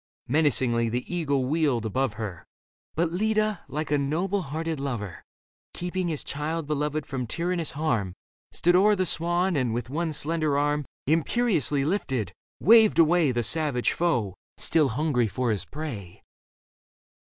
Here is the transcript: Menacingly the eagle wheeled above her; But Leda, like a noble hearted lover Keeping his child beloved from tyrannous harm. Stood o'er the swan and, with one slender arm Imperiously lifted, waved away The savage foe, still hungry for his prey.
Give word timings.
Menacingly 0.27 0.89
the 0.89 1.13
eagle 1.15 1.45
wheeled 1.45 1.85
above 1.85 2.13
her; 2.13 2.43
But 2.95 3.11
Leda, 3.11 3.61
like 3.67 3.91
a 3.91 3.99
noble 3.99 4.41
hearted 4.41 4.79
lover 4.79 5.23
Keeping 5.75 6.07
his 6.07 6.23
child 6.23 6.65
beloved 6.65 7.05
from 7.05 7.27
tyrannous 7.27 7.73
harm. 7.73 8.15
Stood 8.51 8.75
o'er 8.75 8.95
the 8.95 9.05
swan 9.05 9.55
and, 9.55 9.75
with 9.75 9.91
one 9.91 10.11
slender 10.11 10.57
arm 10.57 10.85
Imperiously 11.05 11.85
lifted, 11.85 12.33
waved 12.59 12.97
away 12.97 13.31
The 13.31 13.43
savage 13.43 13.91
foe, 13.91 14.33
still 14.57 14.87
hungry 14.89 15.27
for 15.27 15.51
his 15.51 15.65
prey. 15.65 16.23